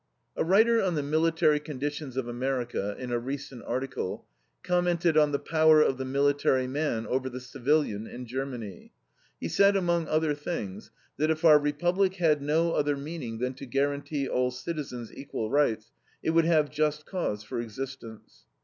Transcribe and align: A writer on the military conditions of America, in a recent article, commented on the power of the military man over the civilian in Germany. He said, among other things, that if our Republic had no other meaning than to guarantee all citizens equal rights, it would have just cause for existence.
A 0.35 0.43
writer 0.43 0.81
on 0.81 0.95
the 0.95 1.03
military 1.03 1.59
conditions 1.59 2.17
of 2.17 2.27
America, 2.27 2.95
in 2.97 3.11
a 3.11 3.19
recent 3.19 3.61
article, 3.67 4.25
commented 4.63 5.15
on 5.15 5.31
the 5.31 5.37
power 5.37 5.79
of 5.79 5.99
the 5.99 6.05
military 6.05 6.65
man 6.65 7.05
over 7.05 7.29
the 7.29 7.39
civilian 7.39 8.07
in 8.07 8.25
Germany. 8.25 8.93
He 9.39 9.47
said, 9.47 9.75
among 9.75 10.07
other 10.07 10.33
things, 10.33 10.89
that 11.17 11.29
if 11.29 11.45
our 11.45 11.59
Republic 11.59 12.15
had 12.15 12.41
no 12.41 12.71
other 12.73 12.97
meaning 12.97 13.37
than 13.37 13.53
to 13.53 13.67
guarantee 13.67 14.27
all 14.27 14.49
citizens 14.49 15.13
equal 15.15 15.51
rights, 15.51 15.91
it 16.23 16.31
would 16.31 16.45
have 16.45 16.71
just 16.71 17.05
cause 17.05 17.43
for 17.43 17.59
existence. 17.59 18.45